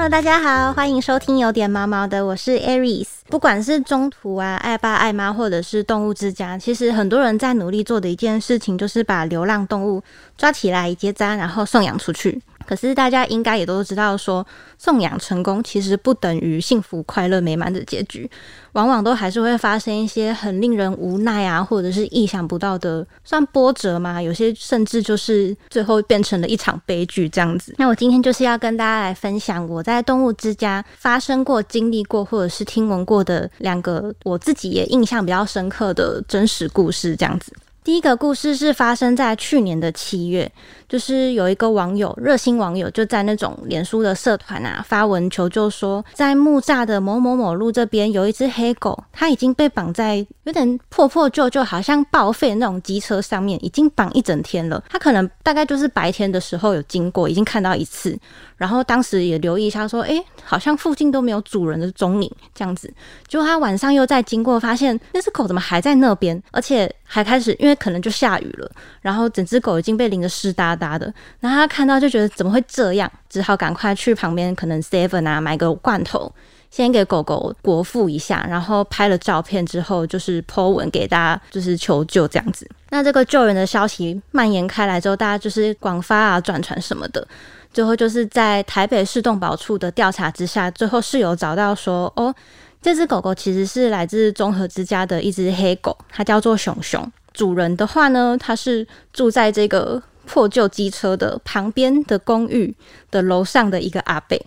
[0.00, 3.06] Hello，大家好，欢迎收听有点毛毛的，我是 Aries。
[3.28, 10.02] 不管是中途啊、爱爸爱妈，或者是动物之家，其实很多人在努力做的一件事情，就是把流浪动物
[10.38, 12.40] 抓起来结扎，然后送养出去。
[12.70, 14.46] 可是大家应该也都知道，说
[14.78, 18.30] 送养成功其实不等于幸福、快乐、美满的结局，
[18.74, 24.22] 往往都还是会发生一些很令人无奈啊，或者是意想不到的，算波折吗？
[24.22, 27.74] 有些甚至就是最后变成了一场悲剧这样子。
[27.76, 37.52] 那我今天就是要跟大家来分享我在动物之家发生过、经历过，或者是听闻过的两个我自己也印象比较深刻的真实故事这样子。
[37.90, 40.48] 第一个故事是发生在去年的七月，
[40.88, 54.80] 就是有一个网友，热心网友就在那种脸书的社团啊发文求救，说在木栅的某某某路这边有一只黑狗，它已经被绑在有点破破旧旧、好像报废的那种机车上面，已经绑一整天了。
[54.88, 58.16] 他可能大概就是白天的时候有经过，已经看到一次，
[58.56, 62.88] 然后当时也留意一下，说，诶，好像附近都没有主人的踪影，这样子。
[63.26, 67.76] 结果他晚上又再经过，发现那只狗怎么还在那边，而且还开始因为。
[67.80, 71.10] 可能就下雨了，然后整只狗已经被淋得湿哒哒的。
[71.38, 76.30] 然后他看到就觉得怎么会这样，只好赶快去旁边可能 seven 啊买个罐头，
[76.70, 82.68] 先给狗狗果腹一下，然后拍了照片之后，就是 po 文给大家，就是求救这样子。
[82.90, 87.26] 那这个救援的消息蔓延开来之后，大家就是广发啊、转传什么的。
[87.72, 92.34] 最后就是在台北市动保处的调查之下，最后是有找到说，哦，
[92.82, 97.12] 这只狗狗其实是来自综合之家的一只黑狗，它叫做熊熊。
[97.32, 102.74] 主人的话呢，他是住在这个破旧机车的旁边的公寓
[103.10, 104.44] 的楼上的一个阿贝。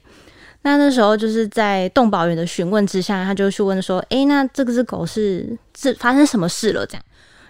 [0.63, 7.03] 那那时候就是在动保员的询问之下，他就去问说：“诶，那这只狗是是发生什么事了？”这样，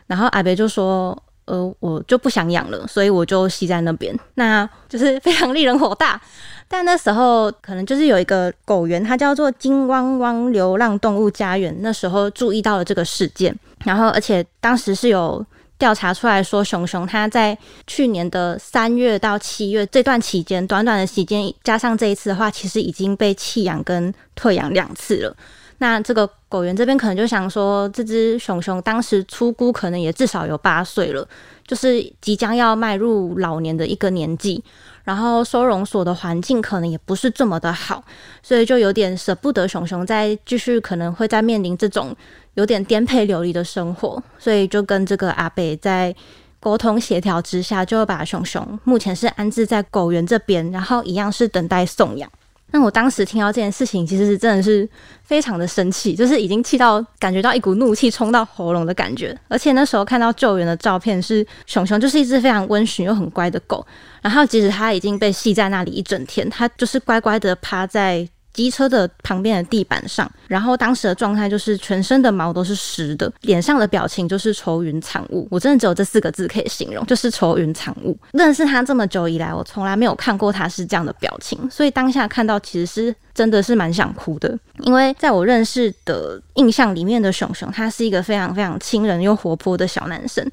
[0.07, 6.19] 然后阿贝就说：“呃，我就不想养了，所以我就吸在那边。”那就是非常令人火大。
[6.67, 13.55] 但那时候可能就是有一个狗园，它叫做金汪汪流浪动物家园，那时候注意到了这个事件。
[13.83, 15.45] 然后，而且当时是有
[15.77, 17.55] 调查出来说，熊熊它在
[17.85, 25.35] 去年的三月到七月这段期间，短短的时间加上这一次的话，其实已经被弃养跟退养两次了。
[25.83, 31.27] 那这个狗园这边可能就想说，这只熊熊当时出估可能也至少有八岁了，
[31.67, 34.63] 就是即将要迈入老年的一个年纪。
[35.03, 38.01] 然后收容所的环境可能也不是这么的好，
[38.41, 42.15] 所以就有点舍不得熊熊再继续，可能会在面临这种
[42.53, 46.15] 有点颠沛流离的生活，所以就跟这个阿北在
[46.61, 52.31] 沟通协调之下，就把熊熊目前是安置在狗园这边，然后一样是等待送养。
[52.73, 54.89] 那我当时听到这件事情，其实是真的是
[55.23, 59.37] 非常的生气，就是已经气到感觉到一股怒气冲到喉咙的感觉。
[59.47, 63.85] 而且那时候看到救援的照片，是熊熊就是一只非常温驯又很乖的狗，
[64.23, 68.27] 然后即使它已经被系在那里一整天，它就是乖乖的趴在。
[68.53, 75.47] 机车的旁边的地板上，然后当时的状态就是全身的毛都是湿的，脸上的表情就是愁云惨雾。
[75.49, 78.17] 我真的只有这四个字可以形容，就是愁云惨雾。
[78.33, 84.57] 认识他这么久以来，我从来没有看过他是这样的表情，所以当下看到其实是真的是蛮想哭的。
[84.81, 90.45] 因为在我认识的印象里面的熊熊，他是一个非常非常亲人又活泼的小男生，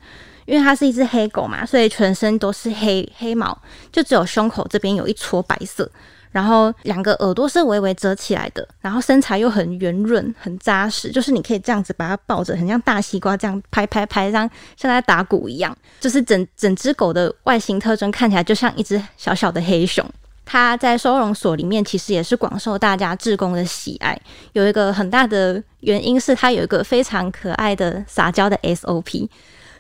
[0.47, 3.57] 因为他是一只黑狗嘛，所以全身都是黑黑毛，
[3.93, 5.91] 就只有胸口这边有一撮白色。
[6.31, 15.77] 然后两个耳朵是微微折起来的，然后身材又很圆润、很扎实，就是你可以这样子把它抱着，很像大西瓜这样拍拍拍，像像在打鼓一样。
[16.01, 20.05] 就是整 整只狗的外形特征看起来就像一只小小的黑熊。
[20.47, 24.21] 它在收容所里面其实也是广受大家志工的喜爱，
[24.53, 29.29] 有一个很大的原因是它有一个非常可爱的撒娇的 SOP，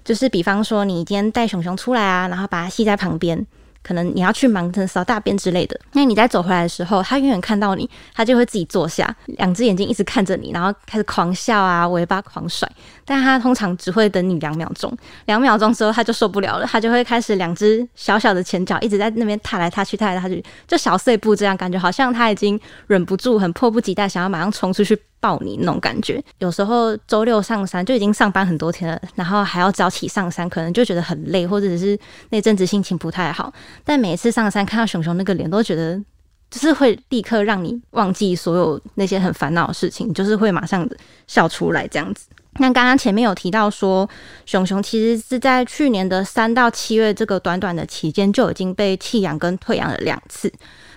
[0.04, 3.44] 就是比方说你今天带熊熊出来啊，然后把它系在旁边。
[3.82, 12.70] 可能你要去忙成扫大便之类的，那你在走回来的时候，它远远看到你，它就会自己坐下，两只眼睛一直看着你，然后开始狂笑啊，尾巴狂甩。
[13.10, 24.96] 但它通常只会等你两秒钟，两秒钟之后它就受不了了，它就会开始两只小小的前脚一直在那边踏来踏去，踏来踏去，就小碎步这样，感觉好像它已经忍不住，很迫不及待想要马上冲出去。
[25.22, 31.98] 抱你那种感觉，有时候周六上山就已经上班很多天了，然后还要早起上山，可能就觉得很累，或者是
[32.30, 33.52] 那阵子心情不太好。
[33.84, 36.02] 但每次上山看到熊熊那个脸，都觉得
[36.50, 40.88] 就是会立刻让你忘记所有那些很烦恼的事情，就是会马上
[41.26, 42.24] 笑出来这样子。
[42.60, 44.08] 那刚刚前面有提到说，
[44.46, 50.52] 熊熊其实是在去年的三到七月这个短短的期间就已经被弃养跟退养了两次。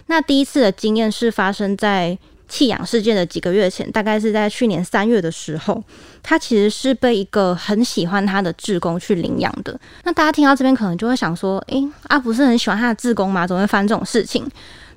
[0.06, 2.18] 那第一次的经验是发生在。
[2.46, 5.84] 弃养事件的几个月前，大概是在去年三月的时候，
[6.22, 9.80] 他其实是被一个很喜欢他的志工去领养的。
[10.04, 13.48] 那大家听到这边可能就会想说：“诶，阿不是很喜欢他的志工吗？
[13.48, 14.48] 怎么会发生这种事情？”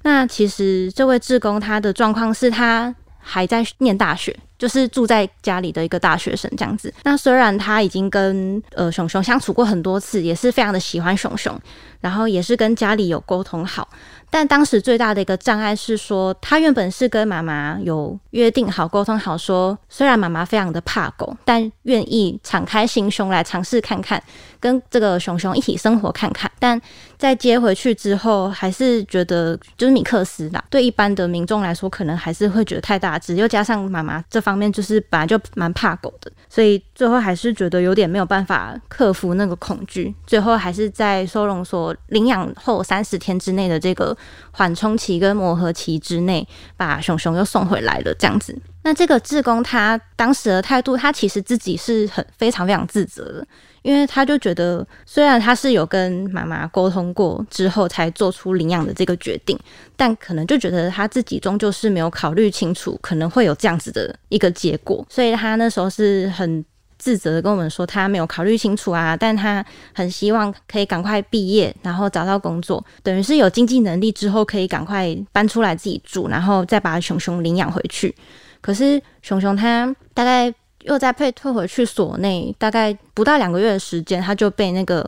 [0.02, 4.36] 那其实这位志工他的状况是他还在念大学。
[4.58, 6.92] 就是住在家里的一个大学生这样子。
[7.02, 11.58] 那虽然他已经跟呃熊熊相处过很多次，也是非常的喜欢熊熊，
[12.00, 13.88] 然后也是跟家里有沟通好。
[14.31, 24.23] 但当时最大的一个障碍是说，他原本是跟妈妈有约定好、沟通好，说虽然妈妈非常的怕狗，但愿意敞开心胸来尝试看看，
[24.61, 26.50] 跟这个熊熊一起生活看看。
[26.58, 26.81] 但
[27.17, 44.15] 在接回去之后，还是觉得就是米克斯啦，对一般的民众来说，可能还是会觉得太大只，又加上妈妈这方面就是本来就蛮怕狗的，所以最后还是觉得有点没有办法克服那个恐惧，最后还是在收容所领养后三十天之内的这个。
[44.50, 46.46] 缓冲期跟磨合期之内，
[46.76, 48.56] 把熊熊又送回来了，这样子。
[48.82, 53.46] 那这个志工他当时的态度，他其实自己是很非常非常自责的，
[53.82, 59.58] 因为他就觉得，虽然他是有跟妈妈沟通过之后才做出领养的这个决定，
[59.96, 66.64] 但可能就觉得他自己终究是没有考虑清楚，可能会有这样子的一个结果，所以他那时候是很。
[66.98, 69.64] 自责的跟我们说，他没有考虑清楚啊，但他
[69.94, 78.14] 很希望可以赶快毕业，然后找到工作，等于是有经济能力之后可以赶快搬出来自己住，然后再把熊熊领养回去。
[78.60, 80.52] 可是熊熊他大概
[80.82, 85.02] 又再被退回去所内，大概不到两个月的时间，他就被那个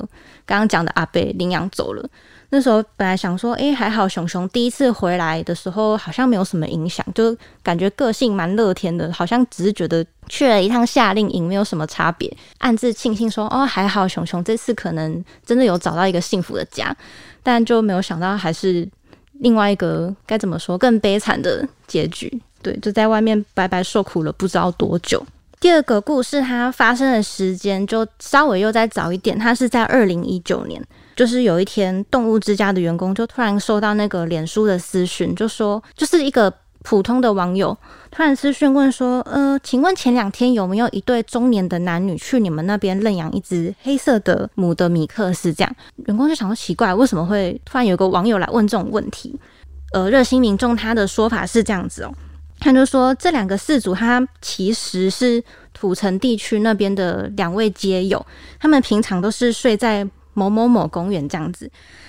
[0.45, 2.09] 刚刚讲的阿贝领养走了。
[2.51, 16.97] 那时候本来想说，哎，还好熊熊第一次回来的时候好像没有什么影响，就感觉个性蛮乐天的，好像只是觉得去了一趟夏令营没有什么差别，暗自庆幸说，哦，还好熊熊这次可能真的有找到一个幸福的家，
[17.43, 18.89] 但就没有想到还是
[19.41, 25.23] 另外一个该怎么说更悲惨的结局，对，就在外面白白受苦了不知道多久。
[25.61, 30.83] 第二个故事它发生的时间就稍微又再早一点，它是在二零一九年。
[31.19, 36.53] 就是有一天，动物之家的员工就突然收到那个脸书的私讯，就说就是一个
[36.85, 37.77] 普通的网友
[38.09, 45.77] 突然私讯问说：“呃，请问前两天有没有一对中年的男女去你们那边认养一只黑色的母的米克斯？”这样，
[46.07, 49.37] 员工就想说奇怪，为什么会突然有个网友来问这种问题？
[49.93, 52.15] 呃，热心民众他的说法是这样子哦，
[52.61, 55.43] 他就说这两个事主他其实是
[55.75, 58.25] 土城地区那边的两位街友，
[58.61, 60.09] 他们平常都是睡在。
[60.39, 61.69] 某某某公园这样子，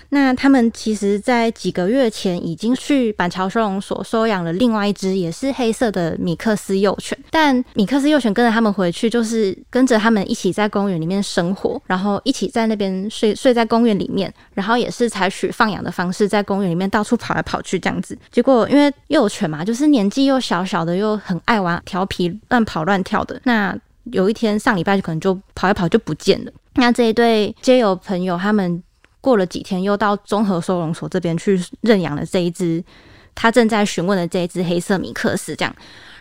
[0.10, 18.18] 那他们其实，在几个月前已经去板桥收容所收养了另外一只也是黑色的米克斯幼犬，但米克斯幼犬跟着他们回去，就是跟着他们一起在公园里面生活，然后一起在那边睡睡在公园里面，然后也是采取放养的方式，在公园里面到处跑来跑去这样子。
[18.32, 23.76] 结果因为幼犬嘛，就是年纪又小小的，又很爱玩、调皮、乱跑乱跳的，那
[24.12, 26.52] 有一天上礼拜就可能就跑一跑就不见了。
[26.80, 28.82] 那这一对街友朋友，他们
[29.22, 32.84] 过了几天，又到综合收容所这边去认养了这一只，
[33.36, 35.76] 他正在询问的这一只黑色米克斯，这样。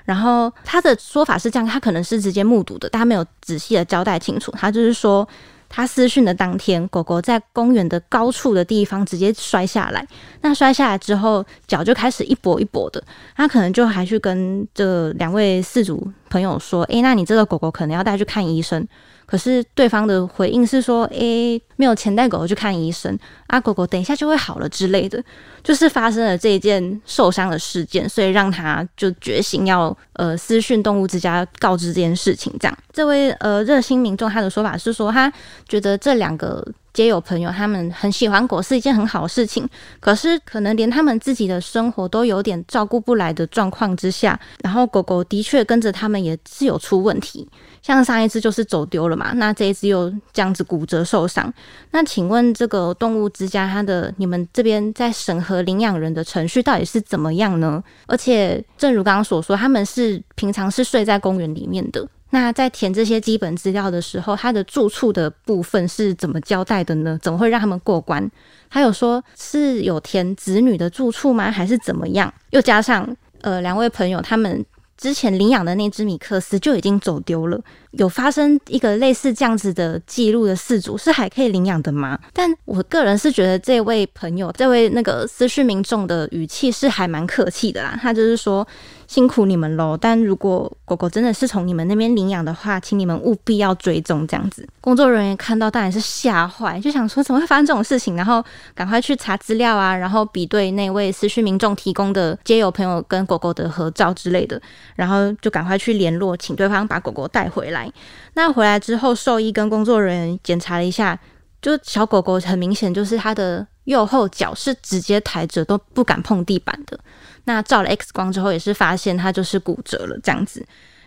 [0.05, 4.51] 然后他的说法是这样，他可能是直接目睹的，但他没有仔细的交代清楚。
[4.53, 5.27] 他就是说。
[5.71, 10.03] 他私讯的当天，狗狗在公园的高处的地方直接摔下来。
[10.41, 13.05] 那摔下来之后，脚就开始一跛一跛的。
[13.37, 18.89] 他可能就还去跟这两位饲主朋友说：“诶，那你这个狗狗可能要带去看医生。”
[19.29, 23.17] 可是对方的回应是说：“诶，没有钱带狗狗去看医生
[23.49, 25.23] 啊，狗狗等一下就会好了之类的。”
[25.63, 32.51] 就是发生了这一件受伤的事件，所以让他就决心要呃私讯动物之家告知这件事情。
[32.59, 35.31] 这样，这位呃热心民众他的说法是说，他
[35.69, 36.67] 觉得这两个。
[36.99, 39.65] 皆有朋友，他们很喜欢狗是一件很好的事情。
[40.01, 47.49] 可是，可能连他们自己的生活都有点照顾不来的状况之下，然后狗狗的确跟着他们也是有出问题。
[47.83, 51.55] 像上一次就是走丢了嘛，那这一次又这样子骨折受伤。
[51.93, 57.81] 那请问这个动物之家，它的你们这边在审核领养人的程序到底是怎么样呢？
[58.09, 62.05] 而且，正如刚刚所说，他们是平常是睡在公园里面的。
[62.31, 67.19] 那在填这些基本资料的时候，他的住处的部分是怎么交代的呢？
[67.23, 68.31] 怎么会让他们过关？
[68.69, 71.51] 还有说是有填子女的住处吗？
[71.51, 72.33] 还是怎么样？
[72.51, 73.09] 又加上
[73.41, 74.65] 呃，两位朋友他们
[74.99, 77.59] 之前领养的那只米克斯就已经走丢了。
[77.93, 82.19] 有发生一个类似这样子的记录的事主是还可以领养的吗？
[82.35, 87.99] 但我个人是觉得这位朋友，这位那个思绪民众的语气是还蛮客气的啦。
[88.03, 88.67] 他就是说
[89.09, 94.69] 辛苦你们喽，但如果狗狗真的是从你们那边领养的话，请你们务必要追踪这样子。
[94.83, 104.61] 工作人员看到当然是吓坏，就想说怎么会发生这种事情，然后赶快去查资料啊，然后比对那位私讯民众提供的街友朋友跟狗狗的合照之类的，
[104.95, 107.91] 然后就赶快去联络，请对方把狗狗带回来。
[108.35, 111.19] 那回来之后，兽医跟工作人员检查了一下，
[111.63, 116.99] 就小狗狗很明显就是它的右后脚是直接抬着都不敢碰地板的。
[117.45, 120.65] 那照了 X 光之后，也是发现它就是骨折了这样子。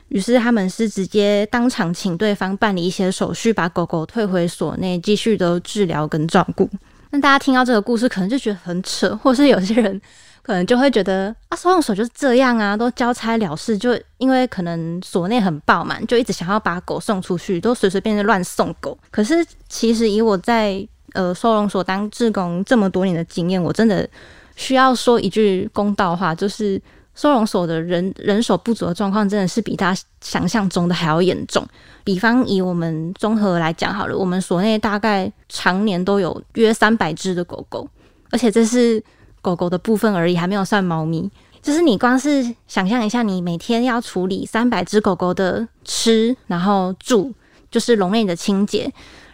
[0.09, 6.69] 于是他们是直接当场请对方办理一些手续，把狗狗退回所内，继续的治疗跟照顾。
[7.11, 10.01] 那大家听到这个故事，可能就觉得很扯，或是有些人
[10.41, 18.97] 可能就会觉得啊，收容所就是这样啊，都交差了事，就因为可能所内很爆满，就一直想要把狗送出去，都随随便便乱送狗。
[19.11, 24.07] 可是其实以我在呃收容所当志工这么多年的经验，我真的
[24.55, 26.81] 需要说一句公道话，就是。
[27.13, 31.63] 收容所的人人手不足的状况，真的是比他想象中的还要严重。
[32.05, 37.85] 比方以我们综合来讲好了，我们所内大概常年都有约三百只的狗狗，
[38.31, 39.03] 而且这是
[39.41, 41.29] 狗狗的部分而已，还没有算猫咪。
[41.61, 47.33] 就是你光是想象一下，你每天要处理三百只狗狗的吃，然后住，
[47.69, 48.89] 就是笼内的清洁。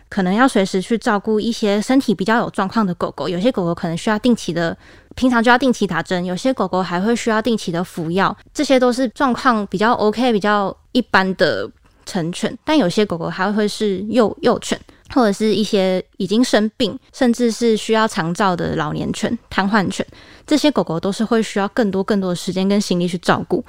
[0.09, 4.75] 可能要随时去照顾一些身体比较有状况的狗狗，有些狗狗可能需要定期的，
[5.15, 11.69] 平常就要定期打针，有些狗狗还会需要定期的服药，这些都是状况比较 OK、比较一般的
[12.05, 12.57] 成犬。
[12.63, 14.79] 但有些狗狗还会是幼幼犬，
[15.13, 20.05] 或者是一些已经生病，甚至是需要长照的老年犬、瘫痪犬，
[20.45, 23.63] 这些狗狗都是会需要更多更多的时间跟心力去照顾。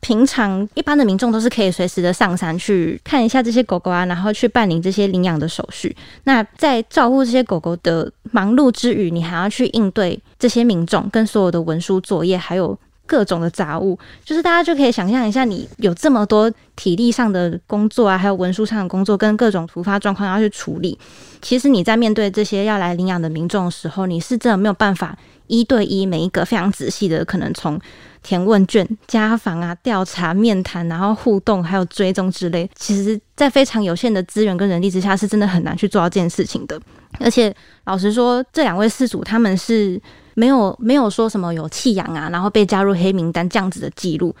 [0.00, 5.94] 平常一般的民众都是可以随时的上山去看一下这些狗狗啊，然后去办理这些领养的手续。
[6.24, 13.98] 那在照顾这些狗狗的忙碌之余，你还要去应对这些民众跟所有的文书作业，还有各种的杂物。
[14.24, 20.98] 就是大家就可以想象一下，你有这么多体力上的工作啊，还有文书上的工作，跟各种突发状况要去处理。
[21.42, 25.16] 其实你在面对这些要来领养的民众的时候，你是真的没有办法
[25.50, 27.78] 一对一每一个非常仔细的，可能从。
[28.22, 36.78] 填问卷、家访啊、调查、面谈，然后互动，还有追踪之类，其实，在非常有限的资源跟人力之下，是真的很难去做到这件事情的。
[37.18, 37.50] 而且，
[37.86, 39.98] 老实说，这两位事主他们是
[40.34, 44.36] 没有没有说什么有弃养啊，然后被加入黑名单这样子的记录，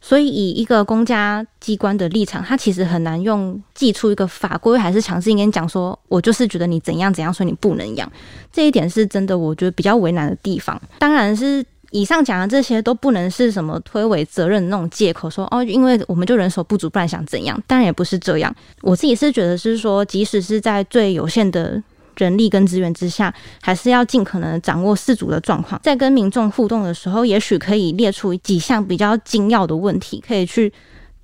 [0.00, 8.10] 所以以一个公家机关的立场，他其实很难用寄出一个法规还是强制跟你讲说，我就是觉得你怎样怎样，所以你不能养。
[8.52, 10.80] 这一点是真的，我觉得比较为难的地方。
[10.98, 11.64] 当然是。
[11.92, 17.60] 以上讲的这些都不能是什么推诿责任那种借口，说哦，因为我们就人手不足，不然想怎样？
[17.66, 18.54] 当然也不是这样。
[18.82, 21.82] 我自己是觉得是说，即使是在最有限的
[22.24, 25.80] 人力跟资源之下，还是要尽可能掌握事主的状况。
[25.82, 30.72] 在跟民众互动的时候，也许可以列出几项比较精要的问题，可以去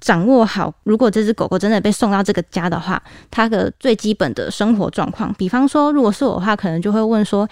[0.01, 0.73] 掌握好。
[0.85, 7.49] 如果这只狗狗真的被送到这个家的话，它的最基本的生活状况，比方说，如果是我的话，可能就会问说。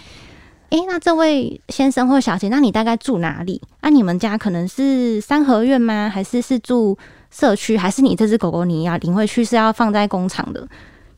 [0.70, 3.62] 诶，那这位先生或小姐，那你大概住哪里？
[3.82, 6.10] 那你们家可能是三合院吗？
[6.12, 6.98] 还是是住
[7.30, 7.76] 社区？
[7.76, 10.66] 还是你这只狗狗你要领回去是要放在工厂的？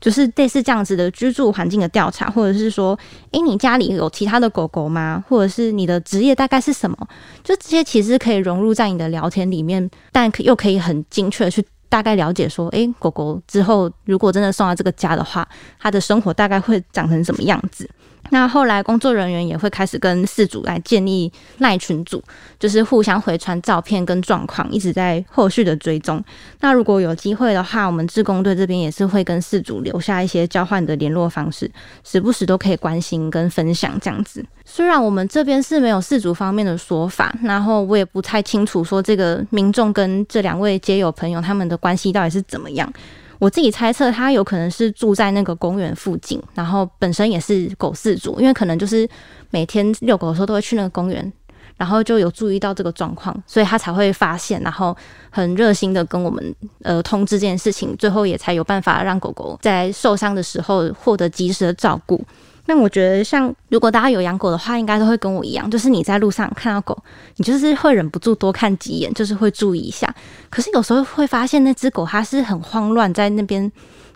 [0.00, 2.98] 就是类似这样子的居住环境的调查，或者是说，
[3.32, 5.24] 诶，你家里有其他的狗狗吗？
[5.28, 6.96] 或者是你的职业大概是什么？
[7.42, 15.48] 就这些其实可以融入在你的聊天里面，但又可以很精确的去大概了解说，诶，狗狗之后如果真的送到这个家的话，
[15.78, 17.88] 它的生活大概会长成什么样子？
[18.30, 22.22] 那后来工作人员也会开始跟事主来建立赖群组，
[22.58, 26.22] 就是互相回传照片跟状况，一直在后续的追踪。
[26.60, 31.70] 那如果有机会的话，我们志工队这边也是会跟事主留下一些交换的联络方式，
[32.04, 34.44] 时不时都可以关心跟分享这样子。
[34.64, 42.92] 虽然我们这边是没有事主方面的说法，然后我也不太清楚说这个民众跟这两位街友朋友他们的关系到底是怎么样。
[43.38, 49.08] 我自己猜测，他有可能是住在那个公园附近，然后本身也是狗饲主，因为可能就是
[49.50, 51.32] 每天遛狗的时候都会去那个公园，
[51.76, 54.96] 然后就有注意到这个状况，所以他才会发现，然后
[55.30, 62.24] 很热心的跟我们呃通知这件事情，最后也才有办法让狗狗在受伤的时候获得及时的照顾。
[62.66, 66.96] 那我觉得，像如果大家有养狗的话，应该都会跟我一样，就是你在路上看到狗，
[67.36, 70.14] 你就是会忍不住多看几眼，就是会注意一下。
[70.50, 73.70] 可是有时候会发现那只狗它是很慌乱，在那边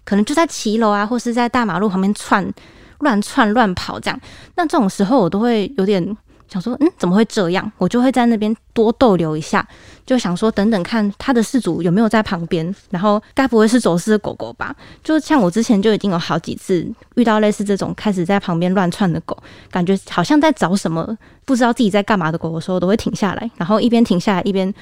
[0.04, 2.52] 可能就在骑楼啊，或是在大马路旁边窜、
[2.98, 4.20] 乱窜、乱跑这样。
[4.56, 6.16] 那这种时候我都会有点。
[6.50, 7.70] 想说，嗯，怎么会这样？
[7.78, 9.66] 我就会在那边多逗留一下，
[10.04, 14.74] 就想说，等等看他的事主有没有在旁边，然后该不会是走失的狗狗吧？
[15.04, 19.36] 就像我之前就已经有好几次遇到类似这种开始在旁边乱窜的狗，
[19.70, 24.74] 感觉好像在找什么，不知道自己在干嘛的狗的时候，都会停下来，然后一边停下来一边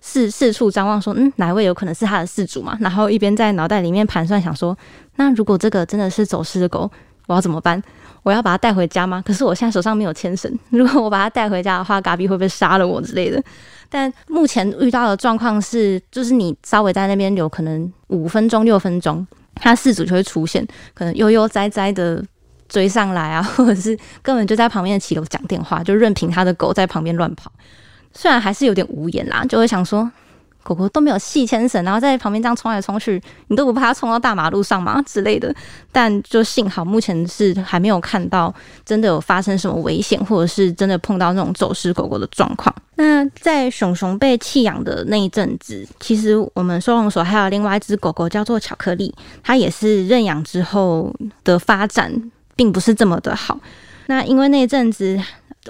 [0.00, 2.78] 四四处张望，说，嗯，哪位有可能是他的事主嘛？
[2.80, 4.76] 然后一边在脑袋里面盘算，想说，
[5.16, 6.88] 那如果这个真的是走失的狗，
[7.26, 7.82] 我要怎么办？
[8.22, 9.22] 我要把它带回家吗？
[9.24, 13.42] 可是我现在手上没有牵绳， 如果我把它带回家的话，嘎比会不会杀了我之类的？
[13.88, 22.24] 但目前遇到的状况是，就是你稍微在那边留，可能五分钟、六分钟，它事主就会出现，可能悠悠哉哉的
[22.68, 27.52] 追上来啊， 或者是根本就在旁边的骑楼讲电话，就任凭他的狗在旁边乱跑。
[28.12, 30.10] 虽然还是有点无言啦，就会想说。
[30.66, 35.54] 狗狗都没有系牵绳，然后在旁边这样冲来冲去，你都不怕它冲到大马路上吗之类的？
[35.92, 38.52] 但就幸好目前是还没有看到
[38.84, 42.74] 真的有发生什么危险，或者是真的碰到那种走失狗狗的状况。
[42.96, 52.12] 那在熊熊被弃养的那一阵子，其实我们收容所还有另外一只狗狗叫做巧克力，它也是认养之后的发展
[52.56, 53.56] 并不是这么的好。
[54.08, 55.20] 那因为那一阵子。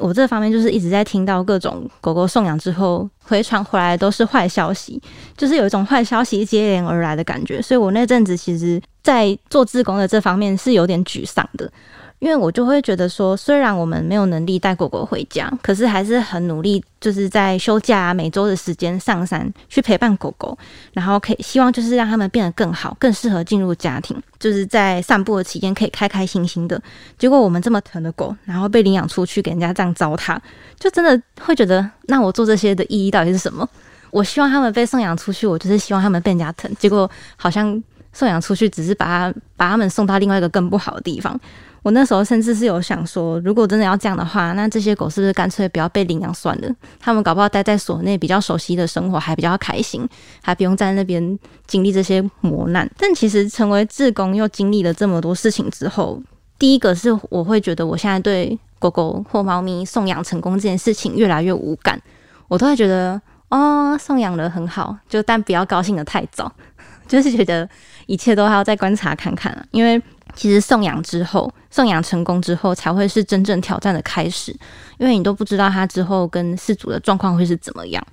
[0.00, 5.00] 我这方面就是一直在听到各种狗狗送养之后回传回来都是坏消息，
[5.36, 11.70] 就是有一种坏消息接连而来的感觉，所以我那阵子其实，在做自工的这方面是有点沮丧的。
[12.18, 20.56] 因为我就会觉得说，虽然我们没有能力带狗狗回家，可是还是很努力，就是在休假啊、每周的时间上山去陪伴狗狗，
[20.94, 26.80] 然后可以希望就是让他们变得更好、更适合进入家庭，就是在散步的期间可以开开心心的。
[27.18, 30.38] 结果我们这么疼的狗，然后被领养出去给人家这样糟蹋，
[30.78, 33.68] 就真的会觉得，那我做这些的意义到底是什么？
[34.10, 37.82] 我希望他们被送养出去，我就是希望他们被人家疼，结果好像
[38.14, 41.38] 送养出去只是把他把他们送到另外一个更不好的地方。
[41.86, 46.68] 我那时候甚至是有想说，如果真的要这样的话，那这些狗是不是干脆不要被领养算了？
[46.98, 50.04] 他们搞不好待在所内比较熟悉的生活，还比较开心，
[50.42, 51.38] 还不用在那边
[51.68, 52.90] 经历这些磨难。
[52.98, 56.20] 但其实成为志工又经历了这么多事情之后，
[56.58, 62.02] 第一个是我会觉得我现在对狗狗或猫咪送养成功这件事情越来越无感，
[62.48, 66.52] 我都会觉得哦，送养的很好，就但不要高兴的太早，
[67.06, 67.68] 就是觉得
[68.06, 70.02] 一切都还要再观察看看啊，因为。
[70.36, 74.54] 其实送养之后，送养成功之后，才会是真正挑战的开始，
[74.98, 78.06] 因为你都不知道他之后跟饲主的状况会是怎么样。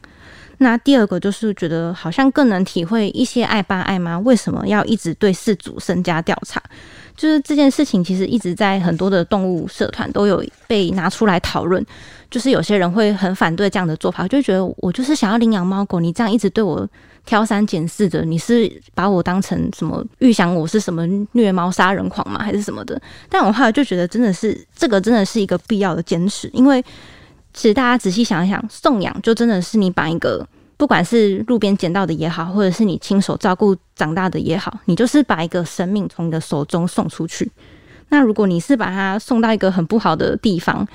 [0.63, 6.59] 那第二个就是觉得好像更能体会一些爱爸爱妈为什么要一直对饲主身家调查，
[7.15, 11.85] 就是这件事情其实一直在很多的动物社团都有被拿出来讨论。
[12.31, 16.89] 就是有些人会很反对这样的做法，就觉得我就是想要领养猫狗，你这样一直对我
[17.27, 22.41] 挑三拣四的，你是把我当成什么预想我是什么虐猫杀人狂吗？
[22.41, 22.99] 还是什么的？
[23.29, 26.83] 但我后来就觉得真的是这个真的是一个必要的坚持，因为
[27.53, 37.49] 其实大家仔细想一想，送养就真的是你把一个不管是路边捡到的也好，或者是你亲手照顾长大的也好，你就是把一个生命从你的手中送出去。
[38.09, 40.85] 那如果你是把它送到一个很不好的地方，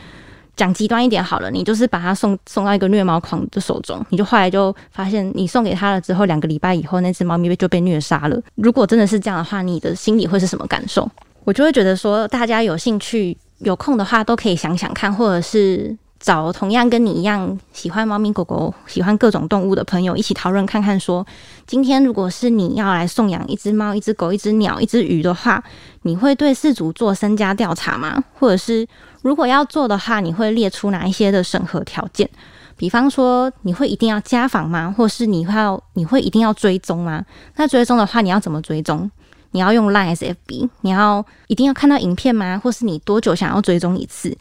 [0.56, 8.40] 讲极端一点好了，你就是把它送送到一个虐猫狂的手中，你就后来就发现，你送给他了之后，两个礼拜以后，那只猫咪被就被虐杀了。
[8.56, 11.08] 如果真的是这样的话，你的心里会是什么感受？
[11.44, 15.96] 我就会觉得说，大家有兴趣、有空的话，都可以想想看，或者是。
[16.20, 21.24] 找同样跟你一样喜欢猫咪狗狗、喜欢各种动物的朋友一起讨论看看，说
[21.66, 25.62] 今天如果是你要来送养一只猫、一只狗、一只鸟、一只鱼的话，
[26.02, 28.22] 你会对饲主做身家调查吗？
[28.38, 28.86] 或者是
[29.22, 32.28] 如果要做的话，你会列出哪一些的审核条件？
[32.76, 34.92] 比方说，你会一定要家访吗？
[34.96, 37.24] 或是你要你会一定要追踪吗？
[37.56, 39.10] 那追踪的话，你要怎么追踪？
[39.52, 40.68] 你要用 Line SFB？
[40.82, 42.60] 你要一定要看到影片吗？
[42.62, 44.36] 或是你多久想要追踪一次？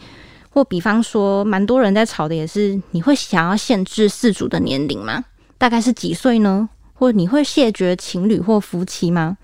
[0.58, 5.24] 或比方说，蛮多人在吵的也是，你会想要限制饲主的年龄吗？
[5.56, 6.68] 大概是几岁呢？
[6.96, 9.38] 或你会谢绝情侣或夫妻吗？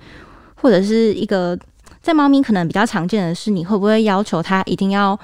[0.55, 1.55] 或者是一个
[2.01, 5.19] 在猫咪可能比较常见的是，你会不会要求它一定要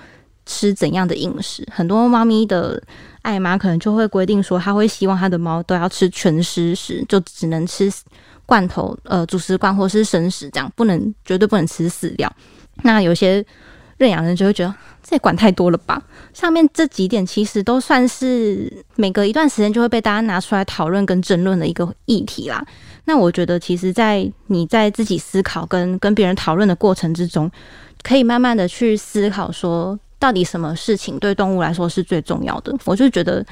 [0.46, 1.68] 吃怎样的饮食？
[1.72, 2.80] 很多猫咪的
[3.24, 7.92] 爱妈可能就会规定说，他会希望他的猫都要吃全食食，就只能吃
[8.46, 12.32] 罐头、呃主食罐或是生食，这样不能绝对不能吃饲料。
[12.84, 13.44] 那有些
[14.00, 14.74] 认养人就会觉得。
[15.02, 16.00] 这也管太多了吧？
[16.34, 22.64] 上面这几点其实都算是每隔一段时间就会被大家拿出来讨论跟争论的一个议题啦。
[23.06, 27.50] 那我觉得，其实，在你在自己思考跟跟别人讨论的过程之中，
[28.04, 32.76] 可以慢慢的去思考，说到底什么事情对动物来说是最重要的。
[32.84, 33.44] 我就觉得，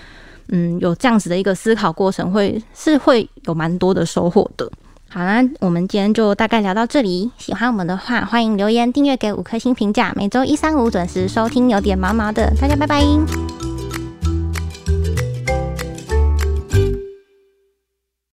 [0.49, 4.69] 嗯，有这样子的一个思考过程，会是会有蛮多的收获的。
[5.09, 7.31] 好啦，我们今天就大概聊到这里。
[7.37, 10.13] 喜欢我们的话，欢迎留言、订阅、给五颗星评价。
[10.15, 13.56] 每周一、三、五准时收听，有点毛毛的，大家拜拜。